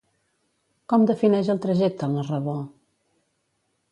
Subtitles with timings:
[0.93, 2.59] Com defineix el trajecte el narrador?